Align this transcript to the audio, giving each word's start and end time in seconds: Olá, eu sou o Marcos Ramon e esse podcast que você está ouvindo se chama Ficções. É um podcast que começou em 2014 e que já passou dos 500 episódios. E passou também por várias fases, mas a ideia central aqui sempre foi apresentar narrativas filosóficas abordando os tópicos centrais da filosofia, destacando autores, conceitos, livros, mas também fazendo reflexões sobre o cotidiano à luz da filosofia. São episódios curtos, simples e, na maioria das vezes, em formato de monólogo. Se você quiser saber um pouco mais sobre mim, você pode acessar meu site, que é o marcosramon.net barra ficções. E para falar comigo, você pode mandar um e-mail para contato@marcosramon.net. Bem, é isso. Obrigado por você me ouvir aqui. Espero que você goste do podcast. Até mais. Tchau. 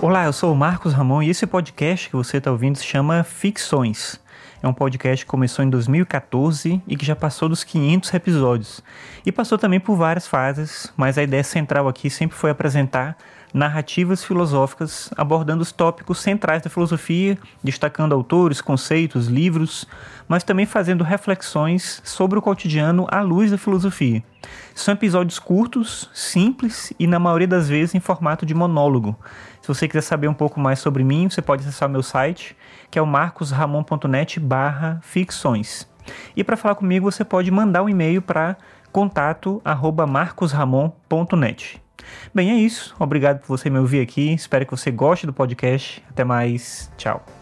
Olá, 0.00 0.26
eu 0.26 0.32
sou 0.32 0.52
o 0.52 0.56
Marcos 0.56 0.92
Ramon 0.92 1.24
e 1.24 1.30
esse 1.30 1.44
podcast 1.44 2.08
que 2.08 2.14
você 2.14 2.36
está 2.36 2.52
ouvindo 2.52 2.78
se 2.78 2.84
chama 2.84 3.24
Ficções. 3.24 4.20
É 4.62 4.68
um 4.68 4.72
podcast 4.72 5.24
que 5.24 5.30
começou 5.30 5.64
em 5.64 5.68
2014 5.68 6.80
e 6.86 6.96
que 6.96 7.04
já 7.04 7.16
passou 7.16 7.48
dos 7.48 7.64
500 7.64 8.14
episódios. 8.14 8.80
E 9.26 9.32
passou 9.32 9.58
também 9.58 9.80
por 9.80 9.96
várias 9.96 10.24
fases, 10.24 10.92
mas 10.96 11.18
a 11.18 11.22
ideia 11.24 11.42
central 11.42 11.88
aqui 11.88 12.08
sempre 12.08 12.36
foi 12.36 12.48
apresentar 12.50 13.16
narrativas 13.52 14.22
filosóficas 14.22 15.10
abordando 15.16 15.62
os 15.62 15.72
tópicos 15.72 16.18
centrais 16.18 16.62
da 16.62 16.70
filosofia, 16.70 17.38
destacando 17.62 18.14
autores, 18.14 18.60
conceitos, 18.60 19.26
livros, 19.26 19.86
mas 20.28 20.44
também 20.44 20.66
fazendo 20.66 21.02
reflexões 21.02 22.00
sobre 22.04 22.38
o 22.38 22.42
cotidiano 22.42 23.06
à 23.10 23.20
luz 23.20 23.50
da 23.50 23.58
filosofia. 23.58 24.22
São 24.74 24.94
episódios 24.94 25.38
curtos, 25.38 26.08
simples 26.12 26.92
e, 26.98 27.06
na 27.06 27.18
maioria 27.18 27.48
das 27.48 27.68
vezes, 27.68 27.94
em 27.94 28.00
formato 28.00 28.46
de 28.46 28.54
monólogo. 28.54 29.16
Se 29.68 29.74
você 29.74 29.86
quiser 29.86 30.00
saber 30.00 30.28
um 30.28 30.34
pouco 30.34 30.58
mais 30.58 30.78
sobre 30.78 31.04
mim, 31.04 31.28
você 31.28 31.42
pode 31.42 31.60
acessar 31.60 31.90
meu 31.90 32.02
site, 32.02 32.56
que 32.90 32.98
é 32.98 33.02
o 33.02 33.06
marcosramon.net 33.06 34.40
barra 34.40 34.98
ficções. 35.02 35.86
E 36.34 36.42
para 36.42 36.56
falar 36.56 36.74
comigo, 36.74 37.12
você 37.12 37.22
pode 37.22 37.50
mandar 37.50 37.82
um 37.82 37.88
e-mail 37.88 38.22
para 38.22 38.56
contato@marcosramon.net. 38.90 41.82
Bem, 42.34 42.50
é 42.50 42.54
isso. 42.54 42.96
Obrigado 42.98 43.40
por 43.40 43.48
você 43.48 43.68
me 43.68 43.78
ouvir 43.78 44.00
aqui. 44.00 44.32
Espero 44.32 44.64
que 44.64 44.70
você 44.70 44.90
goste 44.90 45.26
do 45.26 45.34
podcast. 45.34 46.02
Até 46.08 46.24
mais. 46.24 46.90
Tchau. 46.96 47.37